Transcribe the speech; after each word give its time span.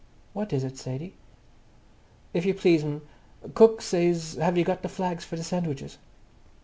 "What 0.33 0.51
is 0.51 0.63
it, 0.63 0.79
Sadie?" 0.79 1.13
"If 2.33 2.43
you 2.43 2.55
please, 2.55 2.83
m'm, 2.83 3.03
cook 3.53 3.83
says 3.83 4.33
have 4.41 4.57
you 4.57 4.63
got 4.65 4.81
the 4.81 4.89
flags 4.89 5.23
for 5.23 5.35
the 5.35 5.43
sandwiches?" 5.43 5.99